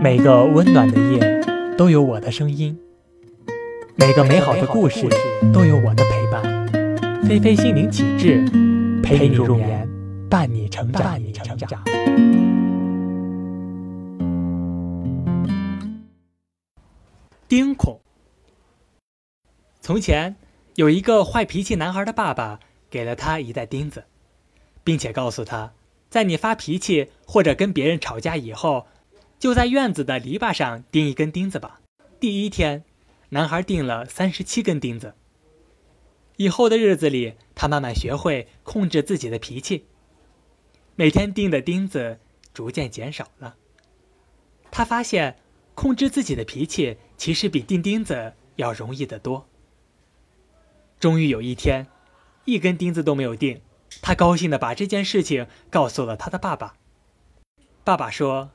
[0.00, 2.78] 每个温暖的夜都有我的声音，
[3.96, 5.08] 每个美好的故事
[5.52, 6.68] 都有我的陪伴。
[7.24, 8.44] 菲菲心灵启智，
[9.02, 9.88] 陪你入眠，
[10.30, 11.02] 伴你成长。
[11.02, 11.82] 伴你成长。
[17.48, 18.00] 钉孔。
[19.80, 20.36] 从前
[20.76, 24.04] 有一个坏脾气男孩的爸爸，给了他一袋钉子，
[24.84, 25.72] 并且告诉他，
[26.08, 28.86] 在你发脾气或者跟别人吵架以后。
[29.38, 31.80] 就在院子的篱笆上钉一根钉子吧。
[32.18, 32.84] 第一天，
[33.28, 35.14] 男孩钉了三十七根钉子。
[36.36, 39.86] 以后的日子里，他慢慢学会控制自己的脾气。
[40.96, 42.18] 每天钉的钉子
[42.52, 43.54] 逐渐减少了。
[44.72, 45.38] 他发现，
[45.74, 49.48] 控制自己的脾气其实比钉钉子要容易得多。
[50.98, 51.86] 终于有一天，
[52.44, 53.60] 一根钉子都没有钉，
[54.02, 56.74] 他高兴地把这件事情告诉了他的爸爸。
[57.84, 58.50] 爸爸说。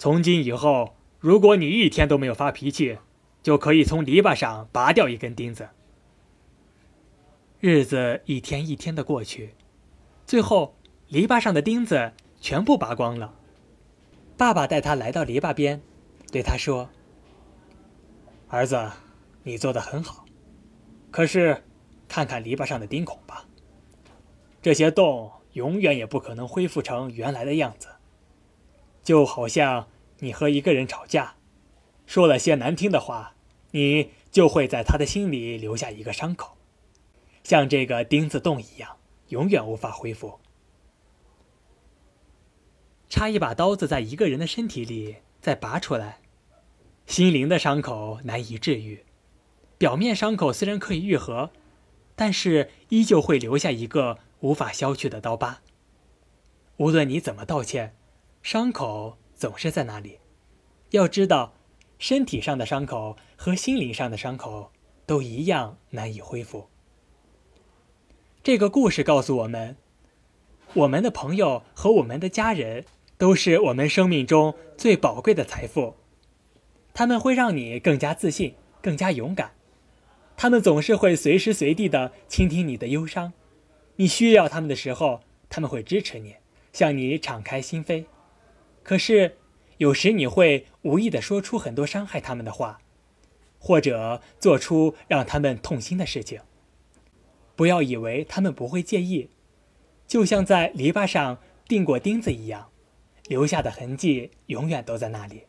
[0.00, 2.96] 从今以后，如果你一天都没有发脾气，
[3.42, 5.68] 就可以从篱笆上拔掉一根钉子。
[7.60, 9.54] 日子一天一天的过去，
[10.24, 10.74] 最后
[11.08, 13.34] 篱笆上的钉子全部拔光了。
[14.38, 15.82] 爸爸带他来到篱笆边，
[16.32, 16.88] 对他说
[18.48, 18.90] ：“儿子，
[19.42, 20.24] 你做的很好，
[21.10, 21.62] 可是
[22.08, 23.44] 看看篱笆上的钉孔吧，
[24.62, 27.88] 这些洞永远也不可能恢复成原来的样子。”
[29.02, 29.88] 就好像
[30.20, 31.36] 你和一个人吵架，
[32.06, 33.34] 说了些难听的话，
[33.72, 36.56] 你就会在他的心里留下一个伤口，
[37.42, 38.96] 像这个钉子洞一样，
[39.28, 40.40] 永远无法恢复。
[43.08, 46.20] 插一把刀子在一个人的身体里，再拔出来，
[47.06, 49.04] 心灵的伤口难以治愈。
[49.78, 51.50] 表面伤口虽然可以愈合，
[52.14, 55.62] 但是依旧会留下一个无法消去的刀疤。
[56.76, 57.96] 无论你怎么道歉。
[58.42, 60.18] 伤口总是在那里，
[60.90, 61.54] 要知道，
[61.98, 64.70] 身体上的伤口和心灵上的伤口
[65.06, 66.68] 都一样难以恢复。
[68.42, 69.78] 这个故事告诉我们，
[70.74, 72.84] 我们的朋友和我们的家人
[73.16, 75.94] 都是我们生命中最宝贵的财富，
[76.92, 79.52] 他们会让你更加自信、更加勇敢，
[80.36, 83.32] 他们总是会随时随地的倾听你的忧伤，
[83.96, 86.34] 你需要他们的时候，他们会支持你，
[86.74, 88.04] 向你敞开心扉。
[88.82, 89.36] 可是，
[89.76, 92.80] 有时你会无意的说出很多伤害他们的话，
[93.58, 96.40] 或者做出让他们痛心的事情。
[97.56, 99.30] 不要以为他们不会介意，
[100.06, 102.70] 就像在篱笆上钉过钉子一样，
[103.28, 105.42] 留下的痕迹永远都在那里。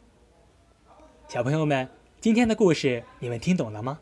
[1.30, 4.02] 小朋友们，今天的故事你们听懂了吗？